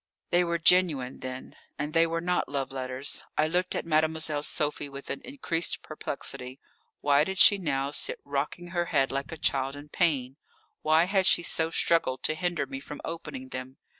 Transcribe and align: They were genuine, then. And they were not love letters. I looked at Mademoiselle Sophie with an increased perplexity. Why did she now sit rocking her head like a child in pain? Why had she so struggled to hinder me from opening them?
They 0.31 0.43
were 0.43 0.57
genuine, 0.57 1.19
then. 1.19 1.55
And 1.77 1.93
they 1.93 2.07
were 2.07 2.21
not 2.21 2.49
love 2.49 2.71
letters. 2.71 3.23
I 3.37 3.47
looked 3.47 3.75
at 3.75 3.85
Mademoiselle 3.85 4.41
Sophie 4.41 4.89
with 4.89 5.11
an 5.11 5.21
increased 5.23 5.83
perplexity. 5.83 6.59
Why 7.01 7.23
did 7.23 7.37
she 7.37 7.59
now 7.59 7.91
sit 7.91 8.19
rocking 8.25 8.69
her 8.69 8.85
head 8.85 9.11
like 9.11 9.31
a 9.31 9.37
child 9.37 9.75
in 9.75 9.89
pain? 9.89 10.37
Why 10.81 11.03
had 11.03 11.27
she 11.27 11.43
so 11.43 11.69
struggled 11.69 12.23
to 12.23 12.33
hinder 12.33 12.65
me 12.65 12.79
from 12.79 12.99
opening 13.05 13.49
them? 13.49 13.77